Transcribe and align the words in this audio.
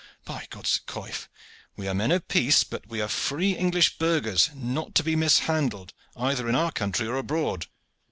By 0.25 0.47
God's 0.49 0.81
coif! 0.87 1.27
we 1.75 1.87
are 1.87 1.93
men 1.93 2.11
of 2.11 2.27
peace, 2.27 2.63
but 2.63 2.87
we 2.87 2.99
are 3.01 3.07
free 3.07 3.55
English 3.55 3.99
burghers, 3.99 4.49
not 4.55 4.95
to 4.95 5.03
be 5.03 5.15
mishandled 5.15 5.93
either 6.15 6.49
in 6.49 6.55
our 6.55 6.71
country 6.71 7.05
or 7.07 7.17
abroad. 7.17 7.67